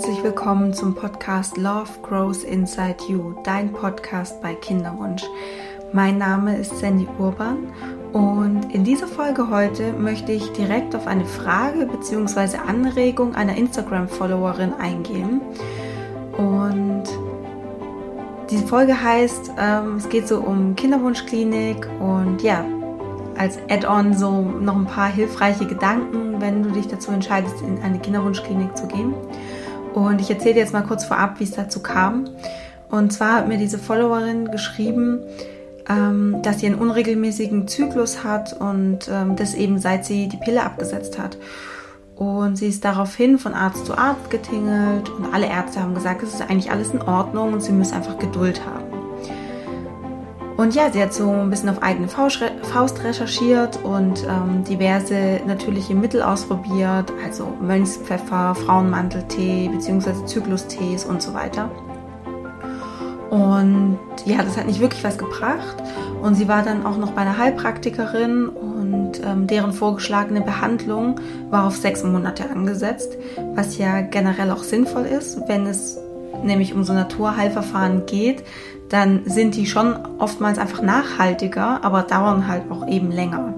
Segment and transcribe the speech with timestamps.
[0.00, 5.22] herzlich willkommen zum Podcast Love Grows Inside You, dein Podcast bei Kinderwunsch.
[5.92, 7.70] Mein Name ist Sandy Urban
[8.14, 12.56] und in dieser Folge heute möchte ich direkt auf eine Frage bzw.
[12.66, 15.42] Anregung einer Instagram-Followerin eingehen.
[16.38, 17.04] Und
[18.48, 22.64] diese Folge heißt, ähm, es geht so um Kinderwunschklinik und ja,
[23.36, 27.98] als Add-on so noch ein paar hilfreiche Gedanken, wenn du dich dazu entscheidest, in eine
[27.98, 29.12] Kinderwunschklinik zu gehen.
[29.94, 32.28] Und ich erzähle jetzt mal kurz vorab, wie es dazu kam.
[32.90, 35.20] Und zwar hat mir diese Followerin geschrieben,
[35.88, 40.62] ähm, dass sie einen unregelmäßigen Zyklus hat und ähm, das eben seit sie die Pille
[40.62, 41.36] abgesetzt hat.
[42.16, 46.34] Und sie ist daraufhin von Arzt zu Arzt getingelt und alle Ärzte haben gesagt, es
[46.34, 48.89] ist eigentlich alles in Ordnung und sie müssen einfach Geduld haben.
[50.60, 55.94] Und ja, sie hat so ein bisschen auf eigene Faust recherchiert und ähm, diverse natürliche
[55.94, 60.26] Mittel ausprobiert, also Mönchspfeffer, Frauenmanteltee bzw.
[60.26, 61.70] Zyklustees und so weiter.
[63.30, 65.82] Und ja, das hat nicht wirklich was gebracht.
[66.20, 71.68] Und sie war dann auch noch bei einer Heilpraktikerin und ähm, deren vorgeschlagene Behandlung war
[71.68, 73.16] auf sechs Monate angesetzt,
[73.54, 75.96] was ja generell auch sinnvoll ist, wenn es
[76.44, 78.44] nämlich um so Naturheilverfahren geht,
[78.90, 83.54] dann sind die schon oftmals einfach nachhaltiger, aber dauern halt auch eben länger.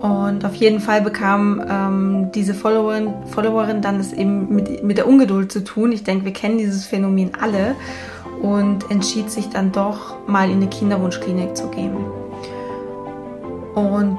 [0.00, 5.08] Und auf jeden Fall bekam ähm, diese Followerin, Followerin dann es eben mit, mit der
[5.08, 5.90] Ungeduld zu tun.
[5.90, 7.74] Ich denke, wir kennen dieses Phänomen alle
[8.42, 11.96] und entschied sich dann doch mal in eine Kinderwunschklinik zu gehen.
[13.74, 14.18] Und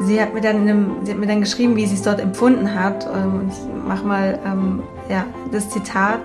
[0.00, 2.74] sie hat mir dann, einem, sie hat mir dann geschrieben, wie sie es dort empfunden
[2.74, 3.06] hat.
[3.06, 6.20] Ähm, ich mache mal ähm, ja, das Zitat.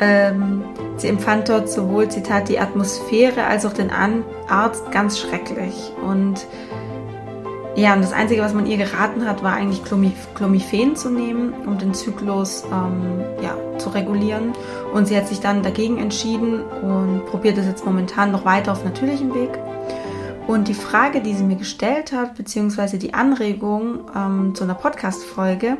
[0.00, 0.64] Ähm,
[0.96, 5.92] sie empfand dort sowohl, Zitat, die Atmosphäre als auch den Arzt ganz schrecklich.
[6.02, 6.46] Und
[7.76, 11.76] ja, und das Einzige, was man ihr geraten hat, war eigentlich Clomiphen zu nehmen, um
[11.76, 14.52] den Zyklus ähm, ja, zu regulieren.
[14.92, 18.84] Und sie hat sich dann dagegen entschieden und probiert es jetzt momentan noch weiter auf
[18.84, 19.50] natürlichem Weg.
[20.46, 25.78] Und die Frage, die sie mir gestellt hat, beziehungsweise die Anregung ähm, zu einer Podcast-Folge,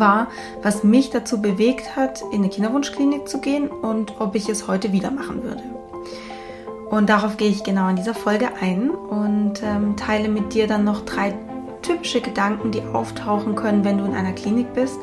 [0.00, 0.28] war,
[0.62, 4.92] was mich dazu bewegt hat, in eine Kinderwunschklinik zu gehen und ob ich es heute
[4.92, 5.62] wieder machen würde.
[6.90, 10.84] Und darauf gehe ich genau in dieser Folge ein und ähm, teile mit dir dann
[10.84, 11.34] noch drei
[11.82, 14.98] typische Gedanken, die auftauchen können, wenn du in einer Klinik bist.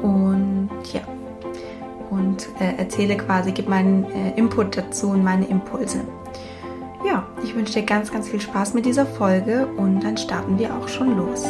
[0.00, 1.00] Und ja,
[2.10, 6.00] und äh, erzähle quasi, gebe meinen äh, Input dazu und meine Impulse.
[7.04, 10.74] Ja, ich wünsche dir ganz, ganz viel Spaß mit dieser Folge und dann starten wir
[10.74, 11.44] auch schon los.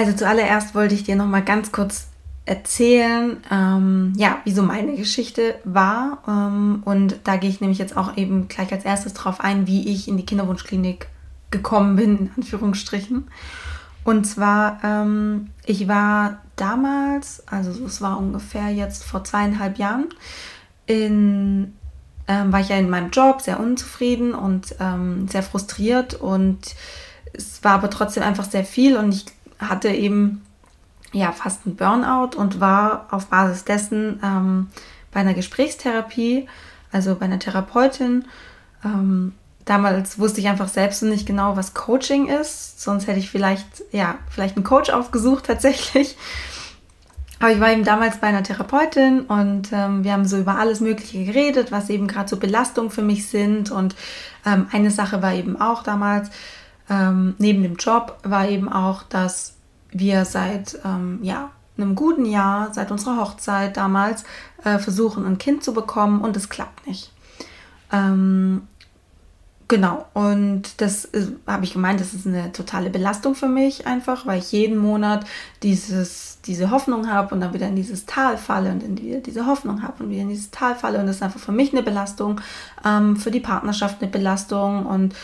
[0.00, 2.06] Also zuallererst wollte ich dir noch mal ganz kurz
[2.46, 6.22] erzählen, ähm, ja, wie so meine Geschichte war.
[6.26, 9.92] Ähm, und da gehe ich nämlich jetzt auch eben gleich als erstes drauf ein, wie
[9.92, 11.08] ich in die Kinderwunschklinik
[11.50, 13.28] gekommen bin, in Anführungsstrichen.
[14.02, 20.06] Und zwar, ähm, ich war damals, also es war ungefähr jetzt vor zweieinhalb Jahren,
[20.86, 21.74] in,
[22.26, 26.74] ähm, war ich ja in meinem Job sehr unzufrieden und ähm, sehr frustriert und
[27.34, 29.26] es war aber trotzdem einfach sehr viel und ich
[29.60, 30.42] hatte eben
[31.12, 34.68] ja fast einen Burnout und war auf Basis dessen ähm,
[35.12, 36.48] bei einer Gesprächstherapie,
[36.92, 38.24] also bei einer Therapeutin.
[38.84, 39.32] Ähm,
[39.64, 44.16] damals wusste ich einfach selbst nicht genau, was Coaching ist, sonst hätte ich vielleicht ja
[44.30, 46.16] vielleicht einen Coach aufgesucht tatsächlich.
[47.40, 50.80] Aber ich war eben damals bei einer Therapeutin und ähm, wir haben so über alles
[50.80, 53.70] Mögliche geredet, was eben gerade so Belastungen für mich sind.
[53.70, 53.96] Und
[54.44, 56.30] ähm, eine Sache war eben auch damals,
[56.90, 59.54] ähm, neben dem Job war eben auch, dass
[59.92, 64.24] wir seit ähm, ja, einem guten Jahr, seit unserer Hochzeit damals,
[64.64, 67.12] äh, versuchen, ein Kind zu bekommen und es klappt nicht.
[67.92, 68.62] Ähm,
[69.68, 71.08] genau, und das
[71.46, 75.24] habe ich gemeint, das ist eine totale Belastung für mich einfach, weil ich jeden Monat
[75.62, 79.46] dieses, diese Hoffnung habe und dann wieder in dieses Tal falle und in die, diese
[79.46, 80.98] Hoffnung habe und wieder in dieses Tal falle.
[80.98, 82.40] Und das ist einfach für mich eine Belastung,
[82.84, 84.86] ähm, für die Partnerschaft eine Belastung.
[84.86, 85.14] Und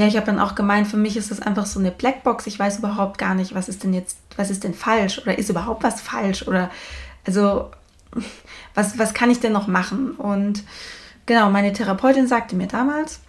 [0.00, 2.46] ja, ich habe dann auch gemeint, für mich ist das einfach so eine Blackbox.
[2.46, 5.50] Ich weiß überhaupt gar nicht, was ist denn jetzt, was ist denn falsch oder ist
[5.50, 6.70] überhaupt was falsch oder
[7.26, 7.70] also
[8.74, 10.12] was, was kann ich denn noch machen?
[10.12, 10.64] Und
[11.26, 13.20] genau, meine Therapeutin sagte mir damals,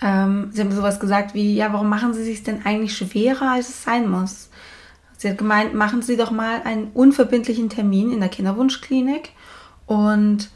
[0.00, 3.68] ähm, sie haben sowas gesagt wie, ja, warum machen Sie sich denn eigentlich schwerer, als
[3.68, 4.48] es sein muss?
[5.18, 9.32] Sie hat gemeint, machen Sie doch mal einen unverbindlichen Termin in der Kinderwunschklinik.
[9.84, 10.48] Und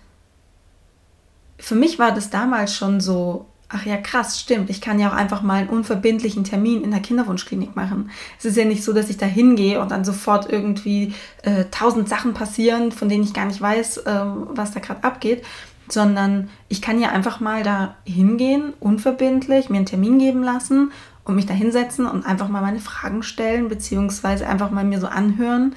[1.58, 4.70] für mich war das damals schon so, ach ja, krass, stimmt.
[4.70, 8.10] Ich kann ja auch einfach mal einen unverbindlichen Termin in der Kinderwunschklinik machen.
[8.38, 12.08] Es ist ja nicht so, dass ich da hingehe und dann sofort irgendwie äh, tausend
[12.08, 15.44] Sachen passieren, von denen ich gar nicht weiß, äh, was da gerade abgeht,
[15.88, 20.92] sondern ich kann ja einfach mal da hingehen, unverbindlich, mir einen Termin geben lassen
[21.24, 25.08] und mich da hinsetzen und einfach mal meine Fragen stellen, beziehungsweise einfach mal mir so
[25.08, 25.76] anhören,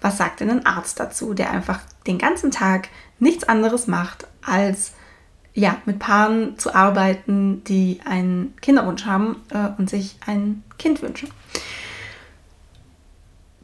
[0.00, 2.88] was sagt denn ein Arzt dazu, der einfach den ganzen Tag
[3.20, 4.92] nichts anderes macht, als
[5.58, 11.30] ja, mit Paaren zu arbeiten, die einen Kinderwunsch haben äh, und sich ein Kind wünschen.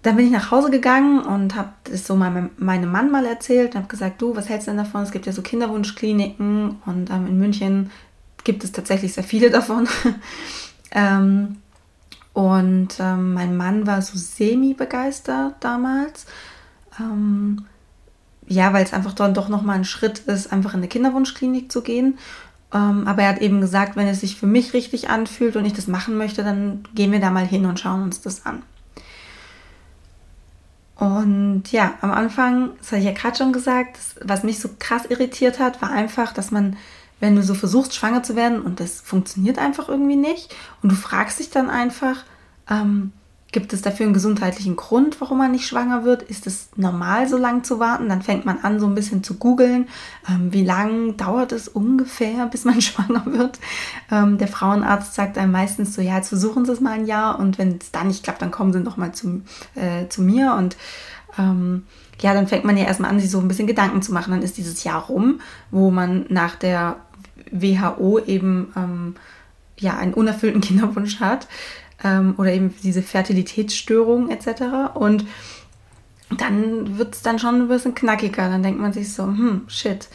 [0.02, 3.74] Dann bin ich nach Hause gegangen und habe das so meinem, meinem Mann mal erzählt
[3.74, 5.02] und habe gesagt, du, was hältst du denn davon?
[5.02, 7.90] Es gibt ja so Kinderwunschkliniken und ähm, in München
[8.42, 9.88] gibt es tatsächlich sehr viele davon.
[10.90, 11.58] ähm,
[12.32, 16.26] und ähm, mein Mann war so semi-begeistert damals.
[16.98, 17.66] Ähm,
[18.46, 21.82] ja, weil es einfach dann doch nochmal ein Schritt ist, einfach in eine Kinderwunschklinik zu
[21.82, 22.18] gehen.
[22.72, 25.72] Ähm, aber er hat eben gesagt, wenn es sich für mich richtig anfühlt und ich
[25.72, 28.62] das machen möchte, dann gehen wir da mal hin und schauen uns das an.
[30.96, 34.70] Und ja, am Anfang, das hatte ich ja gerade schon gesagt, das, was mich so
[34.78, 36.76] krass irritiert hat, war einfach, dass man,
[37.20, 40.96] wenn du so versuchst, schwanger zu werden und das funktioniert einfach irgendwie nicht und du
[40.96, 42.24] fragst dich dann einfach,
[42.70, 43.12] ähm,
[43.54, 46.24] Gibt es dafür einen gesundheitlichen Grund, warum man nicht schwanger wird?
[46.24, 48.08] Ist es normal, so lange zu warten?
[48.08, 49.86] Dann fängt man an, so ein bisschen zu googeln.
[50.28, 53.60] Ähm, wie lange dauert es ungefähr, bis man schwanger wird?
[54.10, 57.38] Ähm, der Frauenarzt sagt einem meistens so, ja, jetzt versuchen Sie es mal ein Jahr
[57.38, 59.42] und wenn es dann nicht klappt, dann kommen Sie noch mal zu,
[59.76, 60.76] äh, zu mir und
[61.38, 61.84] ähm,
[62.20, 64.32] ja, dann fängt man ja erstmal an, sich so ein bisschen Gedanken zu machen.
[64.32, 65.40] Dann ist dieses Jahr rum,
[65.70, 66.96] wo man nach der
[67.52, 69.14] WHO eben ähm,
[69.78, 71.46] ja einen unerfüllten Kinderwunsch hat
[72.04, 74.94] ähm, oder eben diese Fertilitätsstörungen etc.
[74.94, 75.26] Und
[76.30, 78.48] dann wird es dann schon ein bisschen knackiger.
[78.48, 80.08] Dann denkt man sich so, hm, shit.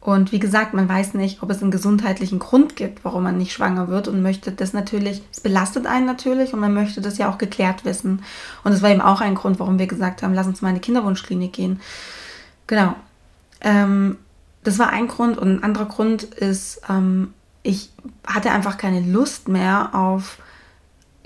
[0.00, 3.52] Und wie gesagt, man weiß nicht, ob es einen gesundheitlichen Grund gibt, warum man nicht
[3.52, 7.28] schwanger wird und möchte das natürlich, es belastet einen natürlich und man möchte das ja
[7.28, 8.22] auch geklärt wissen.
[8.62, 10.76] Und das war eben auch ein Grund, warum wir gesagt haben, lass uns mal in
[10.76, 11.80] die Kinderwunschklinik gehen.
[12.68, 12.94] Genau.
[13.60, 14.18] Ähm,
[14.62, 17.34] das war ein Grund und ein anderer Grund ist, ähm,
[17.64, 17.90] ich
[18.24, 20.38] hatte einfach keine Lust mehr auf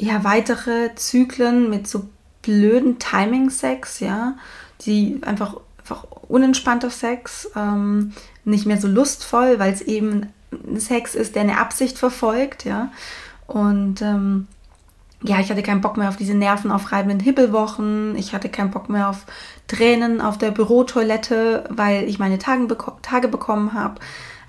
[0.01, 2.09] ja, weitere Zyklen mit so
[2.43, 4.35] blöden Timing-Sex, ja,
[4.81, 8.13] die einfach, einfach unentspannter Sex, ähm,
[8.45, 10.29] nicht mehr so lustvoll, weil es eben
[10.77, 12.91] Sex ist, der eine Absicht verfolgt, ja.
[13.47, 14.47] Und ähm,
[15.23, 18.17] ja, ich hatte keinen Bock mehr auf diese nervenaufreibenden Hibbelwochen.
[18.17, 19.27] Ich hatte keinen Bock mehr auf
[19.69, 24.01] Tränen auf der Bürotoilette, weil ich meine Tage, beko Tage bekommen habe.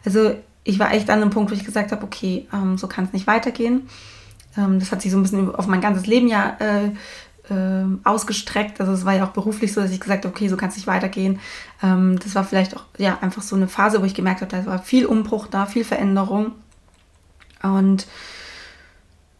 [0.05, 0.33] Also
[0.63, 3.11] ich war echt an einem Punkt, wo ich gesagt habe, okay, ähm, so kann es
[3.11, 3.89] nicht weitergehen.
[4.57, 6.91] Ähm, das hat sich so ein bisschen auf mein ganzes Leben ja äh,
[7.49, 8.79] äh, ausgestreckt.
[8.79, 10.75] Also es war ja auch beruflich so, dass ich gesagt habe, okay, so kann es
[10.75, 11.39] nicht weitergehen.
[11.83, 14.65] Ähm, das war vielleicht auch ja einfach so eine Phase, wo ich gemerkt habe, da
[14.65, 16.51] war viel Umbruch da, viel Veränderung.
[17.61, 18.07] Und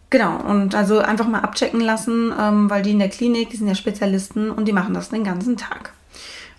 [0.09, 3.67] genau, und also einfach mal abchecken lassen, ähm, weil die in der Klinik, die sind
[3.67, 5.93] ja Spezialisten und die machen das den ganzen Tag.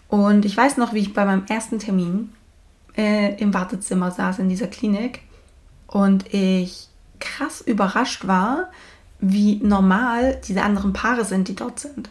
[0.08, 2.31] Und ich weiß noch, wie ich bei meinem ersten Termin
[2.96, 5.20] äh, im Wartezimmer saß in dieser Klinik
[5.87, 6.88] und ich
[7.22, 8.70] krass überrascht war,
[9.20, 12.10] wie normal diese anderen Paare sind, die dort sind.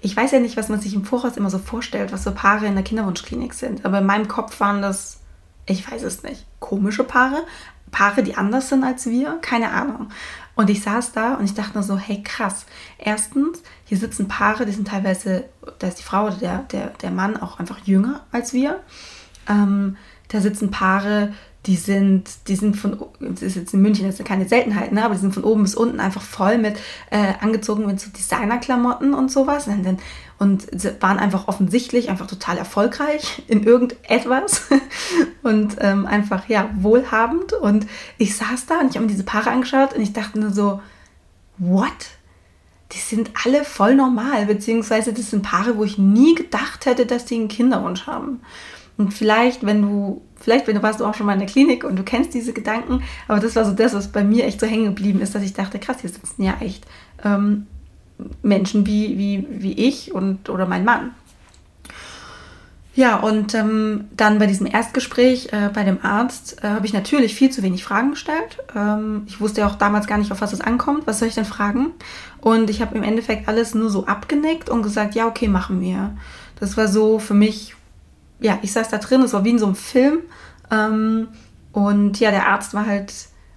[0.00, 2.66] Ich weiß ja nicht, was man sich im Voraus immer so vorstellt, was so Paare
[2.66, 5.20] in der Kinderwunschklinik sind, aber in meinem Kopf waren das,
[5.66, 7.42] ich weiß es nicht, komische Paare,
[7.90, 10.10] Paare, die anders sind als wir, keine Ahnung.
[10.54, 12.66] Und ich saß da und ich dachte nur so, hey krass.
[12.98, 15.44] Erstens, hier sitzen Paare, die sind teilweise,
[15.78, 18.80] da ist die Frau oder der, der, der Mann auch einfach jünger als wir.
[19.48, 19.96] Ähm,
[20.28, 21.32] da sitzen Paare,
[21.66, 24.92] die sind, die sind von, das ist jetzt in München, das ist ja keine Seltenheit,
[24.92, 25.04] ne?
[25.04, 26.78] aber die sind von oben bis unten einfach voll mit
[27.10, 29.98] äh, angezogen mit so Designerklamotten und sowas und, dann,
[30.38, 30.66] und
[31.02, 34.68] waren einfach offensichtlich einfach total erfolgreich in irgendetwas
[35.42, 37.86] und ähm, einfach, ja, wohlhabend und
[38.16, 40.80] ich saß da und ich habe mir diese Paare angeschaut und ich dachte nur so,
[41.58, 41.90] what?
[42.92, 47.26] Die sind alle voll normal, beziehungsweise das sind Paare, wo ich nie gedacht hätte, dass
[47.26, 48.40] die einen Kinderwunsch haben.
[49.00, 51.84] Und vielleicht, wenn du, vielleicht, wenn du warst du auch schon mal in der Klinik
[51.84, 54.66] und du kennst diese Gedanken, aber das war so das, was bei mir echt so
[54.66, 56.84] hängen geblieben ist, dass ich dachte, krass, hier sitzen ja echt
[57.24, 57.66] ähm,
[58.42, 61.12] Menschen wie, wie, wie ich und oder mein Mann.
[62.94, 67.34] Ja, und ähm, dann bei diesem Erstgespräch äh, bei dem Arzt äh, habe ich natürlich
[67.34, 68.58] viel zu wenig Fragen gestellt.
[68.76, 71.06] Ähm, ich wusste ja auch damals gar nicht, auf was es ankommt.
[71.06, 71.92] Was soll ich denn fragen?
[72.42, 76.14] Und ich habe im Endeffekt alles nur so abgenickt und gesagt, ja, okay, machen wir.
[76.58, 77.74] Das war so für mich
[78.40, 80.20] ja, ich saß da drin, es war wie in so einem Film.
[80.70, 81.28] Ähm,
[81.72, 83.12] und ja, der Arzt war halt,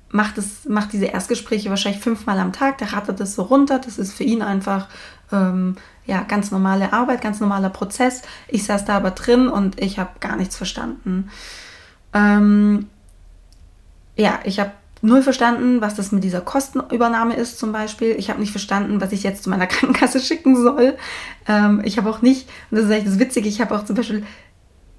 [0.09, 3.79] macht, es, macht diese Erstgespräche wahrscheinlich fünfmal am Tag, der rattert das so runter.
[3.79, 4.87] Das ist für ihn einfach
[5.31, 5.75] ähm,
[6.05, 8.21] ja, ganz normale Arbeit, ganz normaler Prozess.
[8.47, 11.29] Ich saß da aber drin und ich habe gar nichts verstanden.
[12.13, 12.87] Ähm,
[14.15, 14.71] ja, ich habe
[15.01, 18.15] null verstanden, was das mit dieser Kostenübernahme ist zum Beispiel.
[18.17, 20.95] Ich habe nicht verstanden, was ich jetzt zu meiner Krankenkasse schicken soll.
[21.47, 23.95] Ähm, ich habe auch nicht, und das ist echt das Witzige, ich habe auch zum
[23.95, 24.25] Beispiel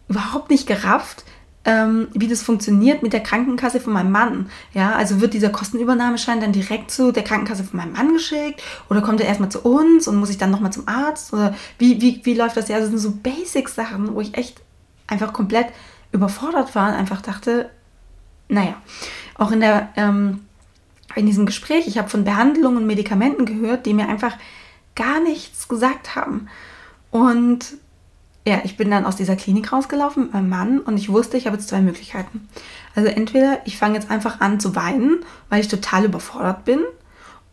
[0.08, 1.25] überhaupt nicht gerafft,
[1.64, 4.50] ähm, wie das funktioniert mit der Krankenkasse von meinem Mann.
[4.75, 9.00] Ja, also wird dieser Kostenübernahmeschein dann direkt zu der Krankenkasse von meinem Mann geschickt oder
[9.00, 12.20] kommt er erstmal zu uns und muss ich dann nochmal zum Arzt oder wie, wie,
[12.25, 12.68] wie läuft das?
[12.68, 14.61] Ja, also das sind so Basic-Sachen, wo ich echt
[15.06, 15.68] einfach komplett
[16.12, 17.70] überfordert war und einfach dachte,
[18.49, 18.75] naja,
[19.37, 20.40] auch in der, ähm,
[21.14, 24.37] in diesem Gespräch, ich habe von Behandlungen und Medikamenten gehört, die mir einfach
[24.94, 26.49] gar nichts gesagt haben.
[27.11, 27.75] Und
[28.46, 31.46] ja, ich bin dann aus dieser Klinik rausgelaufen mit meinem Mann und ich wusste, ich
[31.46, 32.48] habe jetzt zwei Möglichkeiten.
[32.94, 36.80] Also entweder ich fange jetzt einfach an zu weinen, weil ich total überfordert bin,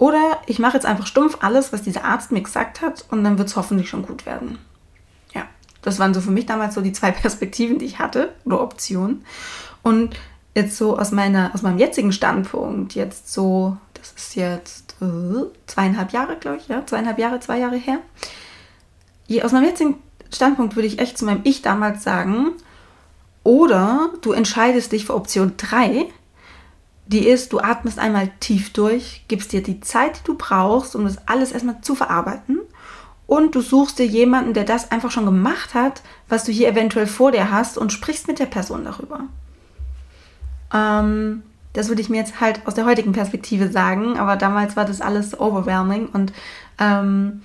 [0.01, 3.38] oder ich mache jetzt einfach stumpf alles, was dieser Arzt mir gesagt hat und dann
[3.38, 4.57] wird es hoffentlich schon gut werden.
[5.31, 5.43] Ja,
[5.83, 9.24] das waren so für mich damals so die zwei Perspektiven, die ich hatte oder Optionen.
[9.83, 10.15] Und
[10.55, 16.12] jetzt so aus meiner, aus meinem jetzigen Standpunkt, jetzt so, das ist jetzt äh, zweieinhalb
[16.13, 18.00] Jahre, glaube ich, ja, zweieinhalb Jahre, zwei Jahre her.
[19.43, 19.98] Aus meinem jetzigen
[20.32, 22.52] Standpunkt würde ich echt zu meinem Ich damals sagen,
[23.44, 26.06] oder du entscheidest dich für Option 3,
[27.08, 31.04] die ist, du atmest einmal tief durch, gibst dir die Zeit, die du brauchst, um
[31.04, 32.60] das alles erstmal zu verarbeiten.
[33.28, 37.08] Und du suchst dir jemanden, der das einfach schon gemacht hat, was du hier eventuell
[37.08, 39.22] vor dir hast und sprichst mit der Person darüber.
[40.74, 44.86] Ähm, das würde ich mir jetzt halt aus der heutigen Perspektive sagen, aber damals war
[44.86, 46.34] das alles overwhelming und
[46.80, 47.44] ähm,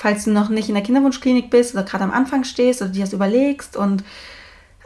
[0.00, 3.02] falls du noch nicht in der Kinderwunschklinik bist oder gerade am Anfang stehst oder dir
[3.02, 4.02] das überlegst und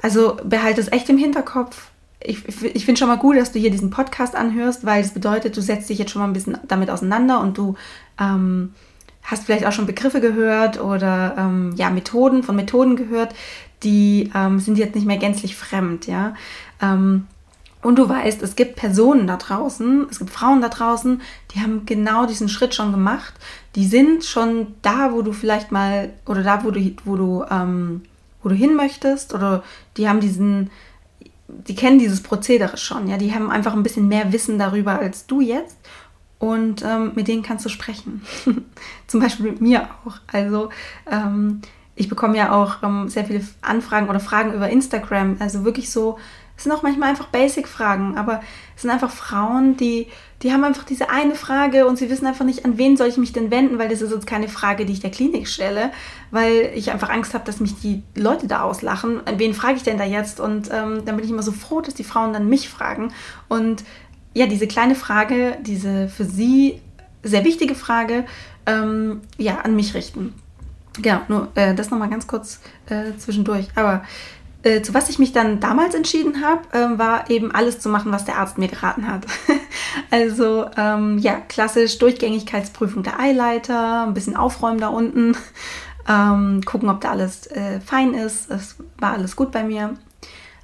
[0.02, 1.90] also behalte es echt im Hinterkopf.
[2.18, 5.56] Ich, ich, finde schon mal gut, dass du hier diesen Podcast anhörst, weil es bedeutet,
[5.56, 7.76] du setzt dich jetzt schon mal ein bisschen damit auseinander und du
[8.18, 8.74] ähm,
[9.22, 13.36] hast vielleicht auch schon Begriffe gehört oder ähm, ja Methoden von Methoden gehört,
[13.84, 16.34] die ähm, sind jetzt nicht mehr gänzlich fremd, ja.
[16.82, 17.28] Ähm,
[17.84, 21.20] und du weißt, es gibt Personen da draußen, es gibt Frauen da draußen,
[21.52, 23.34] die haben genau diesen Schritt schon gemacht.
[23.74, 28.00] Die sind schon da, wo du vielleicht mal, oder da, wo du, wo du, ähm,
[28.42, 29.62] wo du hin möchtest, oder
[29.98, 30.70] die haben diesen,
[31.46, 35.26] die kennen dieses Prozedere schon, ja, die haben einfach ein bisschen mehr Wissen darüber als
[35.26, 35.76] du jetzt.
[36.38, 38.22] Und ähm, mit denen kannst du sprechen.
[39.06, 40.16] Zum Beispiel mit mir auch.
[40.32, 40.70] Also
[41.10, 41.60] ähm,
[41.96, 45.36] ich bekomme ja auch ähm, sehr viele Anfragen oder Fragen über Instagram.
[45.38, 46.18] Also wirklich so,
[46.56, 48.40] es sind auch manchmal einfach Basic-Fragen, aber
[48.76, 50.06] es sind einfach Frauen, die,
[50.42, 53.16] die haben einfach diese eine Frage und sie wissen einfach nicht, an wen soll ich
[53.16, 55.90] mich denn wenden, weil das ist jetzt keine Frage, die ich der Klinik stelle,
[56.30, 59.26] weil ich einfach Angst habe, dass mich die Leute da auslachen.
[59.26, 60.38] An wen frage ich denn da jetzt?
[60.38, 63.12] Und ähm, dann bin ich immer so froh, dass die Frauen dann mich fragen.
[63.48, 63.82] Und
[64.32, 66.80] ja, diese kleine Frage, diese für sie
[67.22, 68.24] sehr wichtige Frage,
[68.66, 70.34] ähm, ja, an mich richten.
[71.00, 73.66] Genau, nur äh, das nochmal ganz kurz äh, zwischendurch.
[73.74, 74.04] Aber
[74.64, 78.10] äh, zu was ich mich dann damals entschieden habe, äh, war eben alles zu machen,
[78.12, 79.26] was der Arzt mir geraten hat.
[80.10, 85.36] also ähm, ja, klassisch Durchgängigkeitsprüfung der Eileiter, ein bisschen aufräumen da unten,
[86.08, 88.50] ähm, gucken, ob da alles äh, fein ist.
[88.50, 89.96] Es war alles gut bei mir.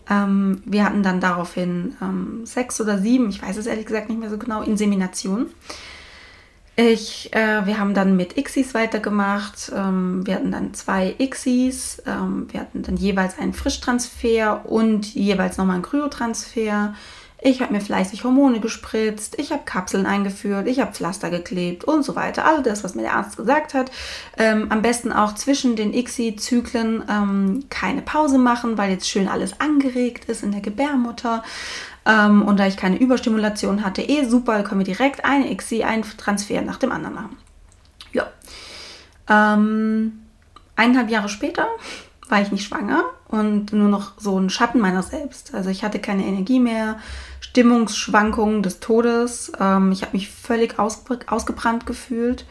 [0.08, 4.18] Ähm, wir hatten dann daraufhin ähm, sechs oder sieben, ich weiß es ehrlich gesagt nicht
[4.18, 5.46] mehr so genau, Insemination.
[6.82, 9.70] Ich, äh, wir haben dann mit Xis weitergemacht.
[9.76, 12.02] Ähm, wir hatten dann zwei Xis.
[12.06, 16.94] Ähm, wir hatten dann jeweils einen Frischtransfer und jeweils nochmal einen Kryotransfer.
[17.42, 22.02] Ich habe mir fleißig Hormone gespritzt, ich habe Kapseln eingeführt, ich habe Pflaster geklebt und
[22.02, 22.44] so weiter.
[22.44, 23.90] All das, was mir der Arzt gesagt hat.
[24.38, 29.60] Ähm, am besten auch zwischen den ICSI-Zyklen ähm, keine Pause machen, weil jetzt schön alles
[29.60, 31.42] angeregt ist in der Gebärmutter.
[32.10, 36.02] Ähm, und da ich keine Überstimulation hatte, eh super, können wir direkt eine ICSI, einen
[36.02, 37.36] Transfer nach dem anderen machen.
[38.12, 38.26] Ja.
[39.28, 40.20] Ähm,
[40.74, 41.68] eineinhalb Jahre später
[42.28, 45.54] war ich nicht schwanger und nur noch so ein Schatten meiner selbst.
[45.54, 46.98] Also ich hatte keine Energie mehr,
[47.40, 49.52] Stimmungsschwankungen des Todes.
[49.60, 52.44] Ähm, ich habe mich völlig ausge ausgebrannt gefühlt.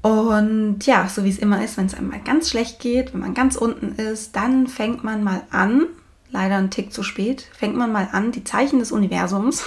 [0.00, 3.34] Und ja, so wie es immer ist, wenn es einmal ganz schlecht geht, wenn man
[3.34, 5.86] ganz unten ist, dann fängt man mal an,
[6.32, 9.64] leider einen Tick zu spät, fängt man mal an, die Zeichen des Universums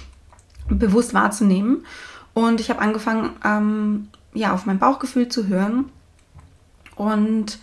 [0.68, 1.84] bewusst wahrzunehmen.
[2.34, 5.90] Und ich habe angefangen, ähm, ja, auf mein Bauchgefühl zu hören.
[6.96, 7.58] Und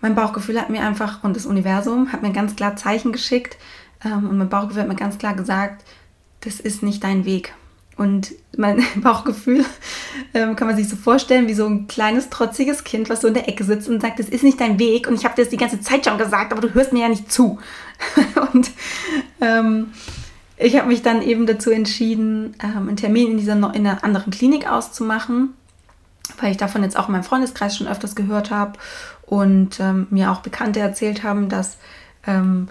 [0.00, 3.58] mein Bauchgefühl hat mir einfach, und das Universum hat mir ganz klar Zeichen geschickt,
[4.04, 5.84] ähm, und mein Bauchgefühl hat mir ganz klar gesagt,
[6.40, 7.54] das ist nicht dein Weg.
[7.98, 9.64] Und mein Bauchgefühl
[10.32, 13.34] ähm, kann man sich so vorstellen wie so ein kleines, trotziges Kind, was so in
[13.34, 15.08] der Ecke sitzt und sagt, das ist nicht dein Weg.
[15.08, 17.08] Und ich habe dir das die ganze Zeit schon gesagt, aber du hörst mir ja
[17.08, 17.58] nicht zu.
[18.52, 18.70] und
[19.40, 19.88] ähm,
[20.56, 24.30] ich habe mich dann eben dazu entschieden, ähm, einen Termin in, dieser, in einer anderen
[24.30, 25.50] Klinik auszumachen,
[26.40, 28.78] weil ich davon jetzt auch in meinem Freundeskreis schon öfters gehört habe
[29.26, 31.78] und ähm, mir auch Bekannte erzählt haben, dass
[32.26, 32.68] ähm,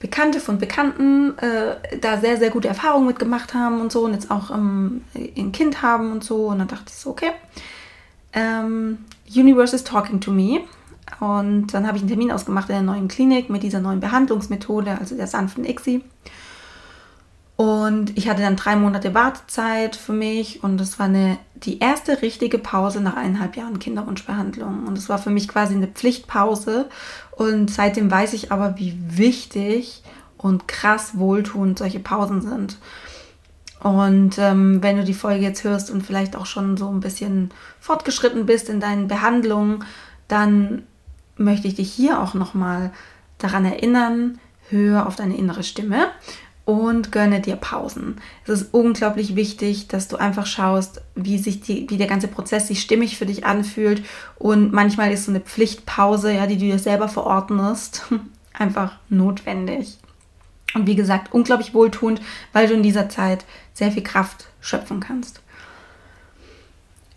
[0.00, 4.30] Bekannte von Bekannten äh, da sehr, sehr gute Erfahrungen mitgemacht haben und so und jetzt
[4.30, 6.46] auch ähm, ein Kind haben und so.
[6.46, 7.32] Und dann dachte ich so, okay,
[8.32, 10.62] ähm, Universe is talking to me.
[11.20, 14.96] Und dann habe ich einen Termin ausgemacht in der neuen Klinik mit dieser neuen Behandlungsmethode,
[14.98, 16.02] also der sanften ICSI.
[17.60, 22.22] Und ich hatte dann drei Monate Wartezeit für mich und das war eine, die erste
[22.22, 24.86] richtige Pause nach eineinhalb Jahren Kinderwunschbehandlung.
[24.86, 26.88] Und es war für mich quasi eine Pflichtpause.
[27.40, 30.02] Und seitdem weiß ich aber, wie wichtig
[30.36, 32.76] und krass wohltuend solche Pausen sind.
[33.82, 37.48] Und ähm, wenn du die Folge jetzt hörst und vielleicht auch schon so ein bisschen
[37.80, 39.84] fortgeschritten bist in deinen Behandlungen,
[40.28, 40.82] dann
[41.38, 42.92] möchte ich dich hier auch nochmal
[43.38, 46.08] daran erinnern, höre auf deine innere Stimme
[46.70, 48.16] und gönne dir Pausen.
[48.44, 52.68] Es ist unglaublich wichtig, dass du einfach schaust, wie sich die, wie der ganze Prozess
[52.68, 54.02] sich stimmig für dich anfühlt.
[54.38, 58.04] Und manchmal ist so eine Pflichtpause, ja, die du dir selber verordnest,
[58.52, 59.98] einfach notwendig.
[60.74, 62.20] Und wie gesagt, unglaublich wohltuend,
[62.52, 65.40] weil du in dieser Zeit sehr viel Kraft schöpfen kannst.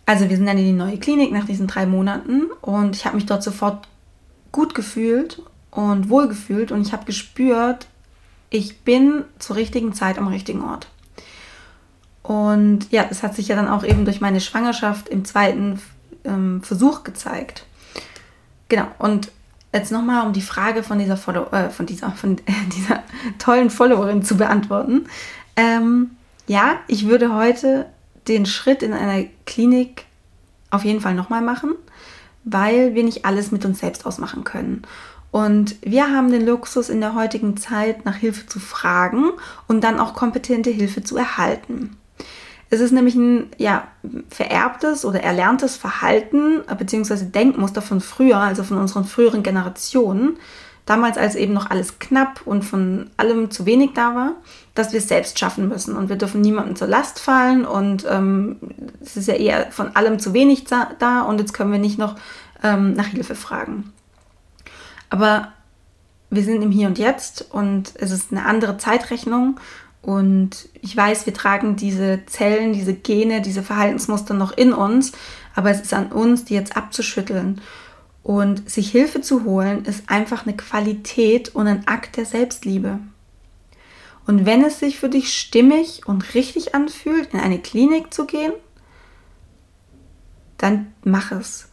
[0.06, 3.16] Also wir sind dann in die neue Klinik nach diesen drei Monaten und ich habe
[3.16, 3.88] mich dort sofort
[4.52, 7.86] gut gefühlt und wohl gefühlt und ich habe gespürt,
[8.54, 10.86] ich bin zur richtigen Zeit am richtigen Ort.
[12.22, 15.80] Und ja, das hat sich ja dann auch eben durch meine Schwangerschaft im zweiten
[16.22, 17.66] ähm, Versuch gezeigt.
[18.68, 19.32] Genau, und
[19.72, 23.02] jetzt nochmal, um die Frage von dieser, Follow äh, von dieser, von, äh, dieser
[23.40, 25.06] tollen Followerin zu beantworten.
[25.56, 26.10] Ähm,
[26.46, 27.86] ja, ich würde heute
[28.28, 30.04] den Schritt in einer Klinik
[30.70, 31.74] auf jeden Fall nochmal machen,
[32.44, 34.82] weil wir nicht alles mit uns selbst ausmachen können.
[35.30, 39.32] Und wir haben den Luxus in der heutigen Zeit nach Hilfe zu fragen
[39.66, 41.96] und dann auch kompetente Hilfe zu erhalten.
[42.70, 43.88] Es ist nämlich ein ja,
[44.30, 47.24] vererbtes oder erlerntes Verhalten bzw.
[47.26, 50.36] Denkmuster von früher, also von unseren früheren Generationen,
[50.86, 54.32] damals als eben noch alles knapp und von allem zu wenig da war,
[54.74, 58.56] dass wir es selbst schaffen müssen und wir dürfen niemandem zur Last fallen und ähm,
[59.00, 62.16] es ist ja eher von allem zu wenig da und jetzt können wir nicht noch
[62.62, 63.92] ähm, nach Hilfe fragen.
[65.10, 65.52] Aber
[66.30, 69.60] wir sind im Hier und Jetzt und es ist eine andere Zeitrechnung.
[70.02, 75.12] Und ich weiß, wir tragen diese Zellen, diese Gene, diese Verhaltensmuster noch in uns,
[75.54, 77.60] aber es ist an uns, die jetzt abzuschütteln.
[78.24, 82.98] Und sich Hilfe zu holen, ist einfach eine Qualität und ein Akt der Selbstliebe.
[84.26, 88.52] Und wenn es sich für dich stimmig und richtig anfühlt, in eine Klinik zu gehen,
[90.56, 91.68] dann mach es.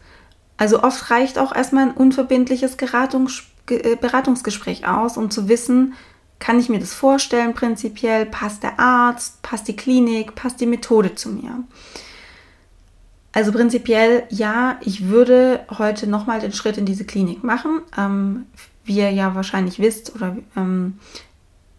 [0.58, 5.94] Also oft reicht auch erstmal ein unverbindliches äh, Beratungsgespräch aus, um zu wissen,
[6.40, 11.16] kann ich mir das vorstellen prinzipiell, passt der Arzt, passt die Klinik, passt die Methode
[11.16, 11.64] zu mir.
[13.34, 17.82] Also prinzipiell ja, ich würde heute nochmal den Schritt in diese Klinik machen.
[17.98, 18.46] Ähm,
[18.84, 21.00] wie ihr ja wahrscheinlich wisst oder ähm,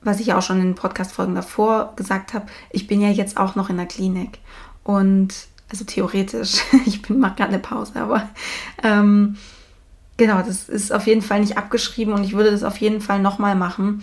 [0.02, 3.70] was ich auch schon in Podcast-Folgen davor gesagt habe, ich bin ja jetzt auch noch
[3.70, 4.38] in der Klinik.
[4.82, 5.34] Und
[5.70, 8.28] also theoretisch, ich mache gerade eine Pause, aber
[8.82, 9.36] ähm,
[10.16, 13.20] genau, das ist auf jeden Fall nicht abgeschrieben und ich würde das auf jeden Fall
[13.20, 14.02] nochmal machen.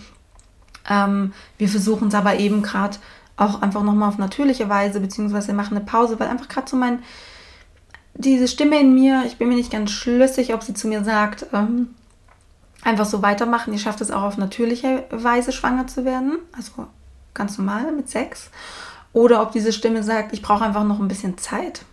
[0.88, 2.96] Ähm, wir versuchen es aber eben gerade
[3.36, 7.00] auch einfach nochmal auf natürliche Weise, beziehungsweise machen eine Pause, weil einfach gerade so mein,
[8.20, 11.46] diese Stimme in mir, ich bin mir nicht ganz schlüssig, ob sie zu mir sagt,
[11.52, 11.94] ähm,
[12.82, 16.86] einfach so weitermachen, ihr schafft es auch auf natürliche Weise schwanger zu werden, also
[17.34, 18.50] ganz normal mit Sex.
[19.12, 21.84] Oder ob diese Stimme sagt, ich brauche einfach noch ein bisschen Zeit,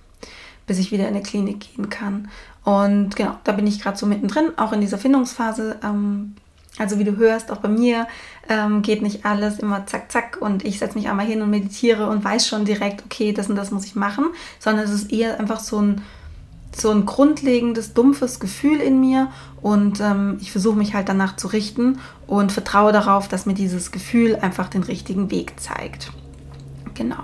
[0.67, 2.29] bis ich wieder in eine Klinik gehen kann.
[2.63, 5.77] Und genau, da bin ich gerade so mittendrin, auch in dieser Findungsphase.
[5.83, 6.35] Ähm,
[6.77, 8.07] also wie du hörst, auch bei mir
[8.49, 12.07] ähm, geht nicht alles immer zack, zack und ich setze mich einmal hin und meditiere
[12.07, 14.25] und weiß schon direkt, okay, das und das muss ich machen,
[14.59, 16.03] sondern es ist eher einfach so ein,
[16.81, 19.29] so ein grundlegendes, dumpfes Gefühl in mir
[19.61, 23.91] und ähm, ich versuche mich halt danach zu richten und vertraue darauf, dass mir dieses
[23.91, 26.11] Gefühl einfach den richtigen Weg zeigt.
[26.93, 27.23] Genau.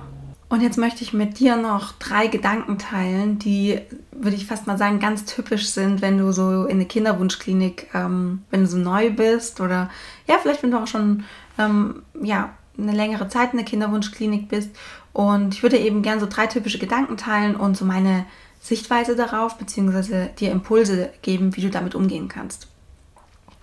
[0.49, 3.79] Und jetzt möchte ich mit dir noch drei Gedanken teilen, die,
[4.11, 8.43] würde ich fast mal sagen, ganz typisch sind, wenn du so in eine Kinderwunschklinik, ähm,
[8.51, 9.89] wenn du so neu bist oder
[10.27, 11.23] ja, vielleicht wenn du auch schon
[11.57, 14.69] ähm, ja, eine längere Zeit in der Kinderwunschklinik bist.
[15.11, 18.25] Und ich würde eben gerne so drei typische Gedanken teilen und so meine
[18.63, 22.67] Sichtweise darauf, beziehungsweise dir Impulse geben, wie du damit umgehen kannst.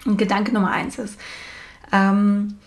[0.04, 1.18] Und Gedanke Nummer eins ist,
[1.90, 2.58] ähm,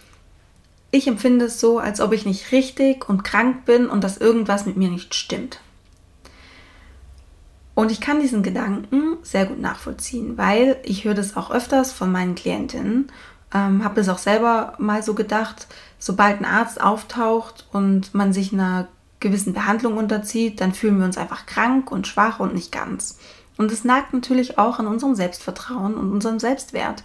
[0.90, 4.66] ich empfinde es so, als ob ich nicht richtig und krank bin und dass irgendwas
[4.66, 5.60] mit mir nicht stimmt.
[7.76, 12.12] Und ich kann diesen Gedanken sehr gut nachvollziehen, weil ich höre das auch öfters von
[12.12, 13.12] meinen Klientinnen,
[13.54, 15.68] ähm, habe das auch selber mal so gedacht,
[16.00, 18.88] sobald ein Arzt auftaucht und man sich einer
[19.24, 23.18] gewissen Behandlung unterzieht, dann fühlen wir uns einfach krank und schwach und nicht ganz.
[23.58, 27.04] Und es nagt natürlich auch an unserem Selbstvertrauen und unserem Selbstwert,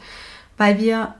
[0.59, 1.15] weil wir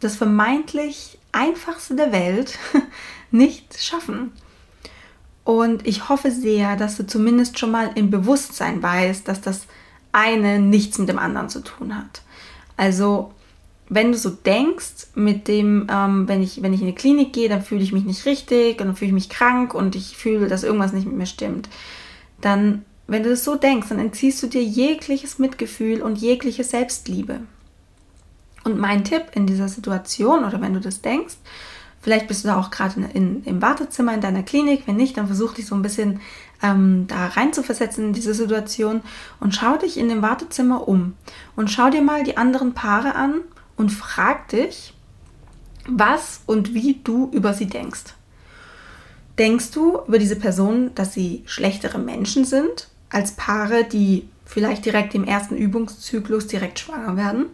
[0.00, 2.58] das vermeintlich einfachste der Welt
[3.30, 4.32] nicht schaffen.
[5.44, 9.66] Und ich hoffe sehr, dass du zumindest schon mal im Bewusstsein weißt, dass das
[10.12, 12.22] eine nichts mit dem anderen zu tun hat.
[12.76, 13.32] Also
[13.94, 17.50] wenn du so denkst, mit dem, ähm, wenn, ich, wenn ich in die Klinik gehe,
[17.50, 20.48] dann fühle ich mich nicht richtig und dann fühle ich mich krank und ich fühle,
[20.48, 21.68] dass irgendwas nicht mit mir stimmt,
[22.40, 27.40] dann, wenn du das so denkst, dann entziehst du dir jegliches Mitgefühl und jegliche Selbstliebe.
[28.64, 31.34] Und mein Tipp in dieser Situation oder wenn du das denkst,
[32.00, 35.52] vielleicht bist du da auch gerade im Wartezimmer in deiner Klinik, wenn nicht, dann versuch
[35.52, 36.20] dich so ein bisschen
[36.62, 39.02] ähm, da rein zu versetzen in diese Situation
[39.38, 41.14] und schau dich in dem Wartezimmer um
[41.56, 43.42] und schau dir mal die anderen Paare an
[43.76, 44.94] und frag dich,
[45.86, 48.14] was und wie du über sie denkst.
[49.38, 55.14] Denkst du über diese Personen, dass sie schlechtere Menschen sind als Paare, die vielleicht direkt
[55.14, 57.46] im ersten Übungszyklus direkt schwanger werden?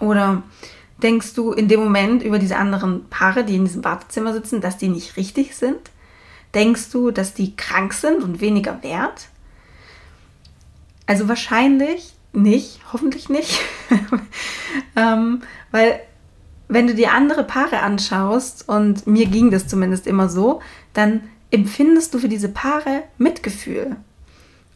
[0.00, 0.42] Oder
[1.02, 4.78] denkst du in dem Moment über diese anderen Paare, die in diesem Wartezimmer sitzen, dass
[4.78, 5.90] die nicht richtig sind?
[6.54, 9.28] Denkst du, dass die krank sind und weniger wert?
[11.06, 13.60] Also wahrscheinlich nicht, hoffentlich nicht.
[14.96, 16.00] ähm, weil
[16.68, 20.60] wenn du dir andere Paare anschaust, und mir ging das zumindest immer so,
[20.94, 23.96] dann empfindest du für diese Paare Mitgefühl.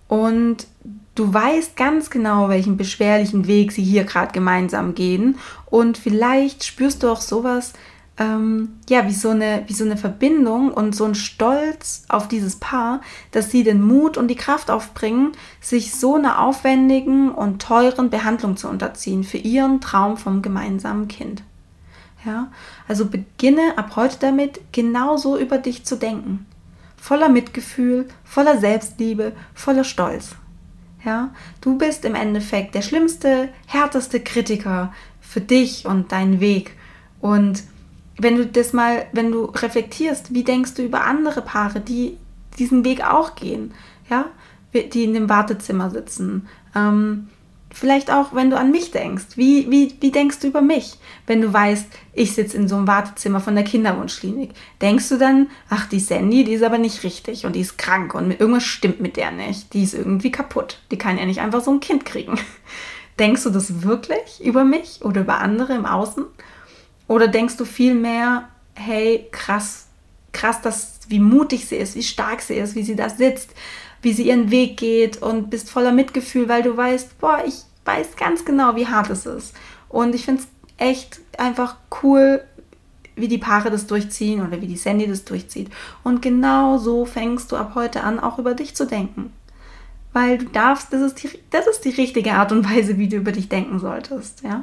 [0.08, 0.66] Und
[1.14, 5.38] du weißt ganz genau, welchen beschwerlichen Weg sie hier gerade gemeinsam gehen.
[5.66, 7.72] Und vielleicht spürst du auch sowas,
[8.18, 12.56] ähm, ja, wie so, eine, wie so eine Verbindung und so ein Stolz auf dieses
[12.56, 18.10] Paar, dass sie den Mut und die Kraft aufbringen, sich so einer aufwendigen und teuren
[18.10, 21.42] Behandlung zu unterziehen für ihren Traum vom gemeinsamen Kind.
[22.24, 22.48] Ja,
[22.86, 26.46] also beginne ab heute damit, genauso über dich zu denken.
[26.98, 30.36] Voller Mitgefühl, voller Selbstliebe, voller Stolz.
[31.02, 31.30] Ja,
[31.62, 34.92] du bist im Endeffekt der schlimmste, härteste Kritiker
[35.22, 36.76] für dich und deinen Weg.
[37.20, 37.62] Und
[38.22, 42.16] wenn du das mal, wenn du reflektierst, wie denkst du über andere Paare, die
[42.58, 43.72] diesen Weg auch gehen,
[44.08, 44.26] ja,
[44.74, 46.46] die in dem Wartezimmer sitzen.
[46.76, 47.28] Ähm,
[47.72, 51.40] vielleicht auch, wenn du an mich denkst, wie, wie, wie denkst du über mich, wenn
[51.40, 54.50] du weißt, ich sitze in so einem Wartezimmer von der Kinderwunschklinik.
[54.82, 58.14] Denkst du dann, ach, die Sandy, die ist aber nicht richtig und die ist krank
[58.14, 61.62] und irgendwas stimmt mit der nicht, die ist irgendwie kaputt, die kann ja nicht einfach
[61.62, 62.38] so ein Kind kriegen.
[63.18, 66.24] Denkst du das wirklich über mich oder über andere im Außen?
[67.10, 69.88] Oder denkst du vielmehr, hey, krass,
[70.30, 73.50] krass, dass, wie mutig sie ist, wie stark sie ist, wie sie da sitzt,
[74.00, 78.14] wie sie ihren Weg geht und bist voller Mitgefühl, weil du weißt, boah, ich weiß
[78.14, 79.56] ganz genau, wie hart es ist.
[79.88, 82.44] Und ich finde es echt einfach cool,
[83.16, 85.68] wie die Paare das durchziehen oder wie die Sandy das durchzieht.
[86.04, 89.32] Und genau so fängst du ab heute an, auch über dich zu denken.
[90.12, 93.16] Weil du darfst, das ist die, das ist die richtige Art und Weise, wie du
[93.16, 94.62] über dich denken solltest, ja.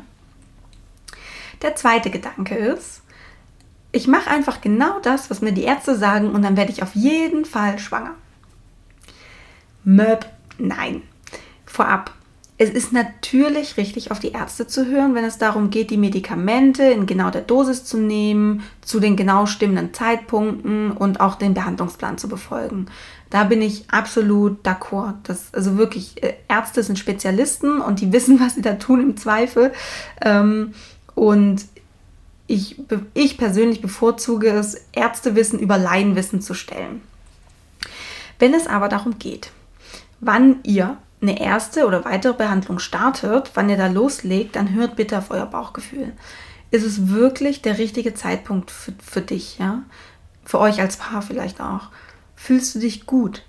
[1.61, 3.01] Der zweite Gedanke ist,
[3.91, 6.95] ich mache einfach genau das, was mir die Ärzte sagen und dann werde ich auf
[6.95, 8.15] jeden Fall schwanger.
[9.83, 10.25] Möb,
[10.57, 11.01] nein.
[11.65, 12.11] Vorab,
[12.59, 16.83] es ist natürlich richtig, auf die Ärzte zu hören, wenn es darum geht, die Medikamente
[16.83, 22.17] in genau der Dosis zu nehmen, zu den genau stimmenden Zeitpunkten und auch den Behandlungsplan
[22.17, 22.87] zu befolgen.
[23.29, 25.13] Da bin ich absolut d'accord.
[25.23, 29.17] Das, also wirklich, äh, Ärzte sind Spezialisten und die wissen, was sie da tun im
[29.17, 29.71] Zweifel.
[30.21, 30.73] Ähm,
[31.17, 31.65] und
[32.45, 32.80] ich,
[33.15, 37.01] ich persönlich bevorzuge es, Ärztewissen über Laienwissen zu stellen.
[38.38, 39.49] Wenn es aber darum geht,
[40.19, 45.17] wann ihr eine erste oder weitere Behandlung startet, wann ihr da loslegt, dann hört bitte
[45.17, 46.13] auf euer Bauchgefühl.
[46.69, 49.82] Ist es wirklich der richtige Zeitpunkt für, für dich, ja?
[50.45, 51.89] Für euch als Paar vielleicht auch.
[52.36, 53.41] Fühlst du dich gut?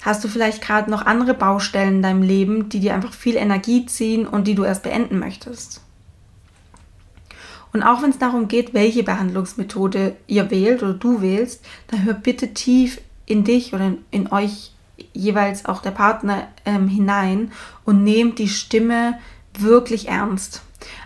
[0.00, 3.84] Hast du vielleicht gerade noch andere Baustellen in deinem Leben, die dir einfach viel Energie
[3.84, 5.82] ziehen und die du erst beenden möchtest?
[7.72, 12.14] Und auch wenn es darum geht, welche Behandlungsmethode ihr wählt oder du wählst, dann hör
[12.14, 14.72] bitte tief in dich oder in, in euch
[15.12, 17.52] jeweils auch der Partner ähm, hinein
[17.84, 19.18] und nehmt die Stimme
[19.58, 20.62] wirklich ernst.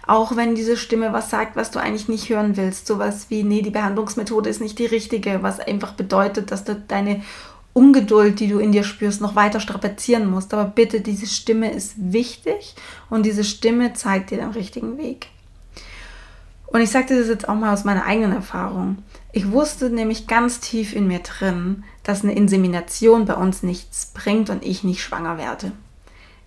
[0.07, 2.87] Auch wenn diese Stimme was sagt, was du eigentlich nicht hören willst.
[2.87, 7.23] Sowas wie, nee, die Behandlungsmethode ist nicht die richtige, was einfach bedeutet, dass du deine
[7.73, 10.55] Ungeduld, die du in dir spürst, noch weiter strapazieren musst.
[10.55, 12.77] Aber bitte, diese Stimme ist wichtig
[13.11, 15.29] und diese Stimme zeigt dir den richtigen Weg.
[16.75, 18.99] Und ich sagte das jetzt auch mal aus meiner eigenen Erfahrung.
[19.31, 24.51] Ich wusste nämlich ganz tief in mir drin, dass eine Insemination bei uns nichts bringt
[24.51, 25.71] und ich nicht schwanger werde.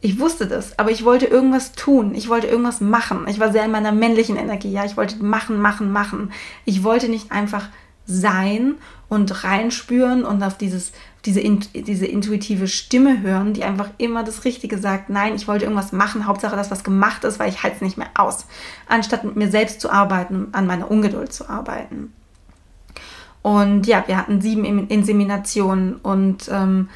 [0.02, 2.14] Ich wusste das, aber ich wollte irgendwas tun.
[2.14, 3.26] Ich wollte irgendwas machen.
[3.30, 4.70] Ich war sehr in meiner männlichen Energie.
[4.70, 6.34] Ja, ich wollte machen, machen, machen.
[6.66, 7.70] Ich wollte nicht einfach
[8.06, 8.76] sein
[9.08, 10.92] und reinspüren und auf dieses,
[11.26, 15.10] diese, diese intuitive Stimme hören, die einfach immer das Richtige sagt.
[15.10, 17.98] Nein, ich wollte irgendwas machen, Hauptsache, dass was gemacht ist, weil ich halte es nicht
[17.98, 18.46] mehr aus.
[18.88, 22.14] Anstatt mit mir selbst zu arbeiten, an meiner Ungeduld zu arbeiten.
[23.42, 26.90] Und ja, wir hatten sieben Inseminationen und ähm,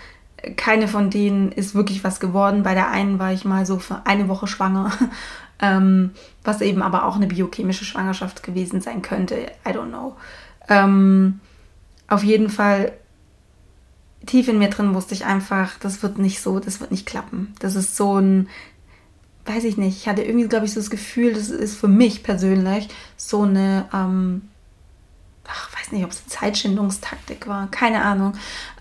[0.58, 2.64] keine von denen ist wirklich was geworden.
[2.64, 4.92] Bei der einen war ich mal so für eine Woche schwanger,
[5.62, 6.12] ähm,
[6.44, 9.52] was eben aber auch eine biochemische Schwangerschaft gewesen sein könnte.
[9.66, 10.18] I don't know.
[10.68, 11.40] Ähm,
[12.08, 12.94] auf jeden Fall
[14.26, 17.54] tief in mir drin wusste ich einfach, das wird nicht so, das wird nicht klappen.
[17.60, 18.50] Das ist so ein,
[19.46, 22.24] weiß ich nicht, ich hatte irgendwie, glaube ich, so das Gefühl, das ist für mich
[22.24, 24.44] persönlich so eine, ähm,
[25.48, 28.34] ach, weiß nicht, ob es eine Zeitschindungstaktik war, keine Ahnung.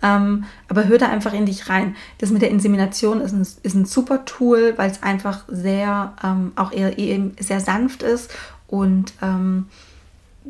[0.03, 1.97] Ähm, aber hör da einfach in dich rein.
[2.19, 6.53] Das mit der Insemination ist ein, ist ein super Tool, weil es einfach sehr, ähm,
[6.57, 8.31] auch eher, eher sehr sanft ist
[8.67, 9.69] und ähm,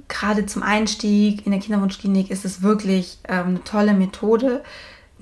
[0.08, 4.62] gerade zum Einstieg in der Kinderwunschklinik ist es wirklich ähm, eine tolle Methode.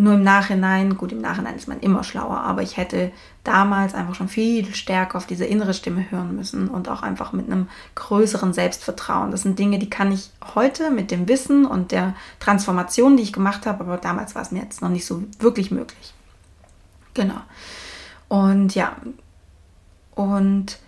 [0.01, 3.11] Nur im Nachhinein, gut, im Nachhinein ist man immer schlauer, aber ich hätte
[3.43, 7.47] damals einfach schon viel stärker auf diese innere Stimme hören müssen und auch einfach mit
[7.47, 9.33] einem größeren Selbstvertrauen.
[9.33, 13.33] Das sind Dinge, die kann ich heute mit dem Wissen und der Transformation, die ich
[13.33, 16.15] gemacht habe, aber damals war es mir jetzt noch nicht so wirklich möglich.
[17.15, 17.41] Genau.
[18.29, 18.95] Und ja,
[20.15, 20.79] und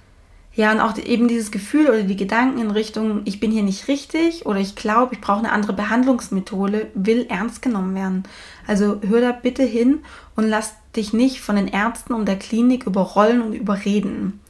[0.52, 3.86] ja, und auch eben dieses Gefühl oder die Gedanken in Richtung, ich bin hier nicht
[3.86, 8.24] richtig oder ich glaube, ich brauche eine andere Behandlungsmethode, will ernst genommen werden.
[8.66, 10.00] Also hör da bitte hin
[10.34, 14.40] und lass dich nicht von den Ärzten und der Klinik überrollen und überreden.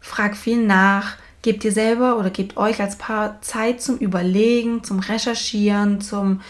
[0.00, 4.98] Frag viel nach, gebt dir selber oder gebt euch als Paar Zeit zum Überlegen, zum
[4.98, 6.42] Recherchieren, zum,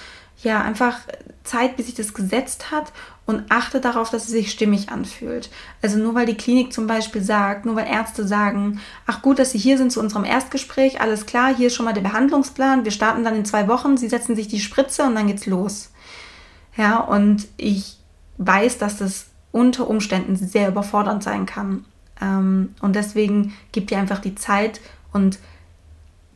[0.42, 0.98] ja, einfach
[1.44, 2.92] Zeit, bis sich das gesetzt hat
[3.30, 5.50] und achte darauf, dass es sich stimmig anfühlt.
[5.80, 9.52] Also nur weil die Klinik zum Beispiel sagt, nur weil Ärzte sagen, ach gut, dass
[9.52, 12.92] Sie hier sind zu unserem Erstgespräch, alles klar, hier ist schon mal der Behandlungsplan, wir
[12.92, 15.90] starten dann in zwei Wochen, Sie setzen sich die Spritze und dann geht's los.
[16.76, 17.96] Ja, und ich
[18.38, 21.84] weiß, dass das unter Umständen sehr überfordernd sein kann.
[22.20, 24.80] Ähm, und deswegen gibt dir einfach die Zeit
[25.12, 25.38] und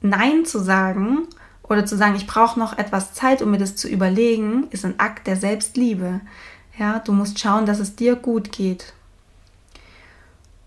[0.00, 1.26] Nein zu sagen
[1.62, 5.00] oder zu sagen, ich brauche noch etwas Zeit, um mir das zu überlegen, ist ein
[5.00, 6.20] Akt der Selbstliebe.
[6.78, 8.92] Ja, du musst schauen, dass es dir gut geht.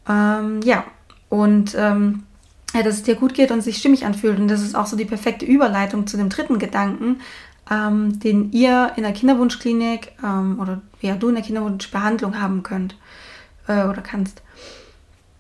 [0.08, 0.86] Ähm, ja,
[1.30, 2.24] und ähm,
[2.74, 4.40] ja, dass es dir gut geht und sich stimmig anfühlt.
[4.40, 7.22] Und das ist auch so die perfekte Überleitung zu dem dritten Gedanken,
[7.70, 12.96] ähm, den ihr in der Kinderwunschklinik ähm, oder ja, du in der Kinderwunschbehandlung haben könnt
[13.68, 14.42] äh, oder kannst.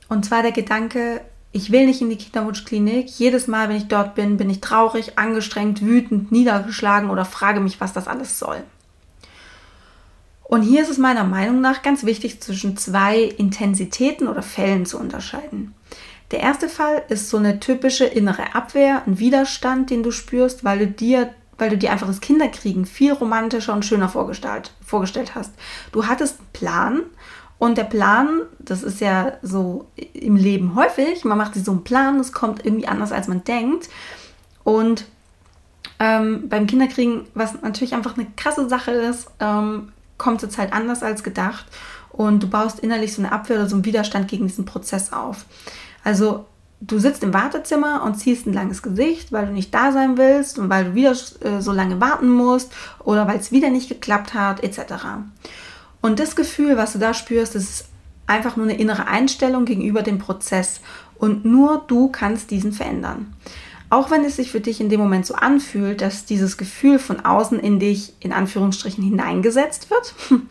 [0.09, 3.09] Und zwar der Gedanke, ich will nicht in die Kinderwunschklinik.
[3.09, 7.79] Jedes Mal, wenn ich dort bin, bin ich traurig, angestrengt, wütend, niedergeschlagen oder frage mich,
[7.79, 8.63] was das alles soll.
[10.47, 14.97] Und hier ist es meiner Meinung nach ganz wichtig, zwischen zwei Intensitäten oder Fällen zu
[14.97, 15.75] unterscheiden.
[16.31, 20.79] Der erste Fall ist so eine typische innere Abwehr, ein Widerstand, den du spürst, weil
[20.79, 25.53] du dir, weil du dir einfach das Kinderkriegen viel romantischer und schöner vorgestellt, vorgestellt hast.
[25.91, 27.01] Du hattest einen Plan
[27.59, 31.83] und der Plan, das ist ja so im Leben häufig, man macht sich so einen
[31.83, 33.89] Plan, es kommt irgendwie anders, als man denkt.
[34.63, 35.05] Und
[35.99, 41.03] ähm, beim Kinderkriegen, was natürlich einfach eine krasse Sache ist, ähm, kommt es halt anders
[41.03, 41.65] als gedacht.
[42.09, 45.45] Und du baust innerlich so eine Abwehr oder so einen Widerstand gegen diesen Prozess auf.
[46.03, 46.45] Also
[46.81, 50.59] du sitzt im Wartezimmer und ziehst ein langes Gesicht, weil du nicht da sein willst
[50.59, 52.71] und weil du wieder äh, so lange warten musst
[53.03, 54.93] oder weil es wieder nicht geklappt hat, etc.
[56.01, 57.85] Und das Gefühl, was du da spürst, ist
[58.27, 60.81] einfach nur eine innere Einstellung gegenüber dem Prozess.
[61.17, 63.33] Und nur du kannst diesen verändern.
[63.89, 67.23] Auch wenn es sich für dich in dem Moment so anfühlt, dass dieses Gefühl von
[67.23, 70.13] außen in dich in Anführungsstrichen hineingesetzt wird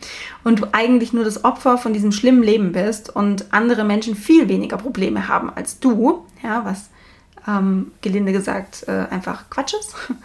[0.43, 4.49] und du eigentlich nur das Opfer von diesem schlimmen Leben bist und andere Menschen viel
[4.49, 6.89] weniger Probleme haben als du, ja, was
[7.47, 9.95] ähm, gelinde gesagt äh, einfach Quatsch ist.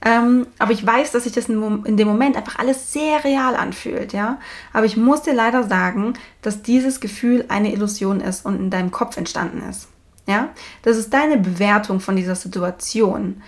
[0.00, 4.12] Ähm, aber ich weiß, dass sich das in dem Moment einfach alles sehr real anfühlt,
[4.12, 4.38] ja.
[4.72, 8.92] Aber ich muss dir leider sagen, dass dieses Gefühl eine Illusion ist und in deinem
[8.92, 9.88] Kopf entstanden ist.
[10.28, 10.50] Ja,
[10.82, 13.42] das ist deine Bewertung von dieser Situation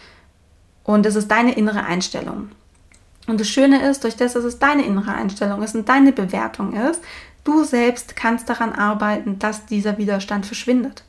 [0.83, 2.49] und das ist deine innere Einstellung.
[3.27, 6.73] Und das Schöne ist, durch das, dass es deine innere Einstellung ist und deine Bewertung
[6.73, 7.03] ist,
[7.45, 11.05] du selbst kannst daran arbeiten, dass dieser Widerstand verschwindet.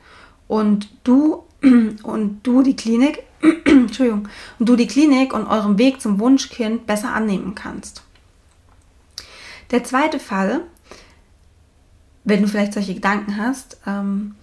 [0.50, 1.46] Und du
[2.04, 3.24] und du die Klinik
[3.66, 4.28] Entschuldigung,
[4.60, 8.04] und du die Klinik und euren Weg zum Wunschkind besser annehmen kannst.
[9.72, 10.62] Der zweite Fall,
[12.24, 14.36] wenn du vielleicht solche Gedanken hast, ähm,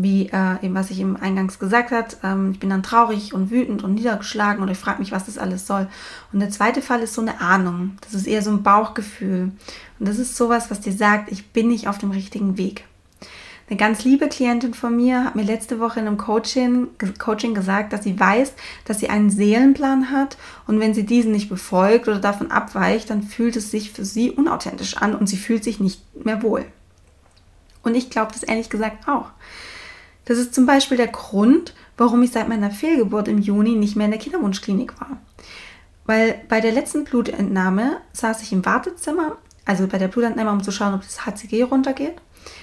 [0.00, 3.50] wie äh, eben was ich eben eingangs gesagt habe, ähm, ich bin dann traurig und
[3.50, 5.88] wütend und niedergeschlagen und ich frage mich, was das alles soll.
[6.32, 7.98] Und der zweite Fall ist so eine Ahnung.
[8.02, 9.50] Das ist eher so ein Bauchgefühl.
[9.98, 12.84] Und das ist sowas, was dir sagt, ich bin nicht auf dem richtigen Weg.
[13.68, 16.86] Eine ganz liebe Klientin von mir hat mir letzte Woche in einem Coaching,
[17.18, 18.52] Coaching gesagt, dass sie weiß,
[18.84, 23.24] dass sie einen Seelenplan hat und wenn sie diesen nicht befolgt oder davon abweicht, dann
[23.24, 26.64] fühlt es sich für sie unauthentisch an und sie fühlt sich nicht mehr wohl.
[27.82, 29.26] Und ich glaube das ehrlich gesagt auch.
[30.28, 34.04] Das ist zum Beispiel der Grund, warum ich seit meiner Fehlgeburt im Juni nicht mehr
[34.04, 35.16] in der Kinderwunschklinik war.
[36.04, 39.38] Weil bei der letzten Blutentnahme saß ich im Wartezimmer
[39.68, 42.14] also bei der Blutentnahme, um zu schauen, ob das HCG runtergeht.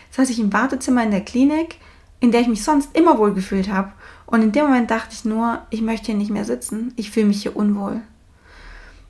[0.10, 1.78] Saß ich im Wartezimmer in der Klinik,
[2.20, 3.92] in der ich mich sonst immer wohl gefühlt habe.
[4.26, 6.94] Und in dem Moment dachte ich nur, ich möchte hier nicht mehr sitzen.
[6.96, 8.02] Ich fühle mich hier unwohl.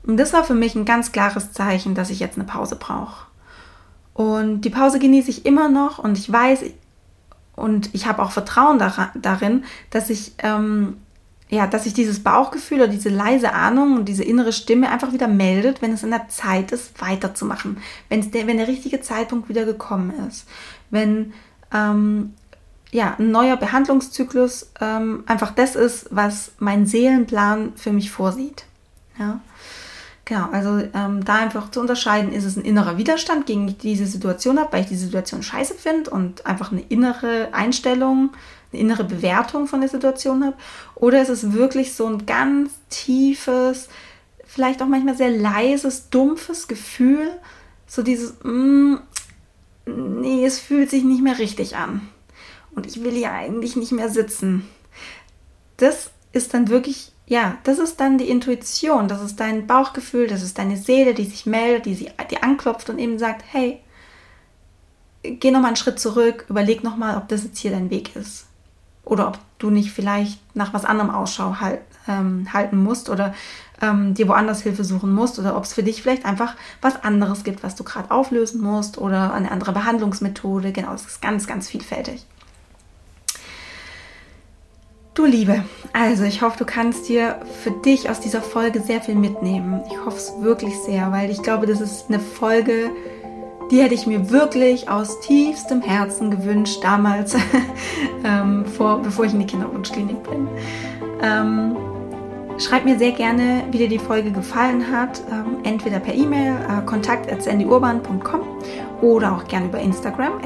[0.02, 3.28] Und das war für mich ein ganz klares Zeichen, dass ich jetzt eine Pause brauche.
[4.12, 6.64] Und die Pause genieße ich immer noch und ich weiß
[7.56, 8.78] und ich habe auch Vertrauen
[9.14, 10.98] darin, dass ich ähm,
[11.48, 15.28] ja, dass sich dieses Bauchgefühl oder diese leise Ahnung und diese innere Stimme einfach wieder
[15.28, 17.78] meldet, wenn es in der Zeit ist, weiterzumachen.
[18.08, 20.48] Wenn, der, wenn der richtige Zeitpunkt wieder gekommen ist.
[20.90, 21.34] Wenn
[21.72, 22.34] ähm,
[22.90, 28.64] ja, ein neuer Behandlungszyklus ähm, einfach das ist, was mein Seelenplan für mich vorsieht.
[29.18, 29.40] Ja.
[30.28, 34.58] Genau, also ähm, da einfach zu unterscheiden, ist es ein innerer Widerstand gegen diese Situation
[34.58, 38.30] habe, weil ich die Situation scheiße finde und einfach eine innere Einstellung,
[38.72, 40.56] eine innere Bewertung von der Situation habe,
[40.96, 43.88] oder ist es wirklich so ein ganz tiefes,
[44.44, 47.30] vielleicht auch manchmal sehr leises, dumpfes Gefühl,
[47.86, 48.96] so dieses, mm,
[49.86, 52.00] nee, es fühlt sich nicht mehr richtig an
[52.74, 54.66] und ich will ja eigentlich nicht mehr sitzen.
[55.76, 60.42] Das ist dann wirklich ja, das ist dann die Intuition, das ist dein Bauchgefühl, das
[60.42, 63.80] ist deine Seele, die sich meldet, die sie die anklopft und eben sagt, hey,
[65.22, 68.46] geh nochmal einen Schritt zurück, überleg nochmal, ob das jetzt hier dein Weg ist.
[69.04, 73.34] Oder ob du nicht vielleicht nach was anderem Ausschau halt, ähm, halten musst oder
[73.82, 77.42] ähm, dir woanders Hilfe suchen musst oder ob es für dich vielleicht einfach was anderes
[77.44, 80.72] gibt, was du gerade auflösen musst oder eine andere Behandlungsmethode.
[80.72, 82.24] Genau, es ist ganz, ganz vielfältig.
[85.16, 89.14] Du Liebe, also ich hoffe, du kannst dir für dich aus dieser Folge sehr viel
[89.14, 89.80] mitnehmen.
[89.90, 92.90] Ich hoffe es wirklich sehr, weil ich glaube, das ist eine Folge,
[93.70, 97.34] die hätte ich mir wirklich aus tiefstem Herzen gewünscht, damals,
[98.24, 100.48] ähm, vor, bevor ich in die Kinderwunschklinik bin.
[101.22, 101.78] Ähm,
[102.58, 106.84] schreib mir sehr gerne, wie dir die Folge gefallen hat, ähm, entweder per E-Mail, äh,
[106.84, 108.42] kontakt.sandyurban.com
[109.02, 110.40] oder auch gerne über Instagram,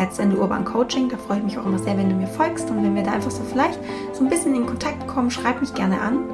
[0.64, 1.08] Coaching.
[1.08, 3.12] Da freue ich mich auch immer sehr, wenn du mir folgst und wenn wir da
[3.12, 3.78] einfach so vielleicht
[4.12, 6.24] so ein bisschen in Kontakt kommen, schreib mich gerne an.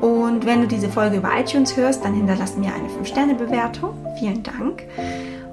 [0.00, 3.94] Und wenn du diese Folge über iTunes hörst, dann hinterlass mir eine 5-Sterne-Bewertung.
[4.18, 4.82] Vielen Dank.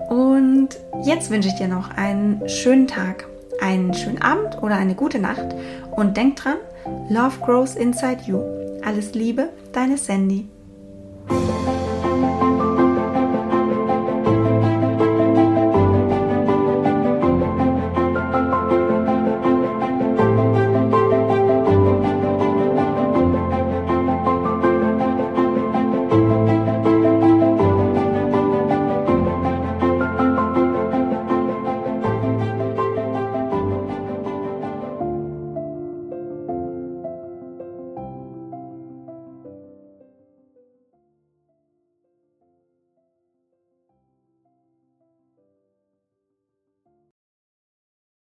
[0.10, 0.70] Und
[1.04, 3.28] jetzt wünsche ich dir noch einen schönen Tag,
[3.62, 5.56] einen schönen Abend oder eine gute Nacht.
[5.92, 6.58] Und denk dran,
[7.10, 8.40] Love grows inside you.
[8.84, 10.51] Alles Liebe, deine Sandy.